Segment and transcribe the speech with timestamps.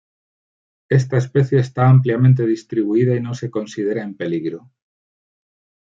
[0.89, 4.71] Esta especie está ampliamente distribuida y no se considera en peligro.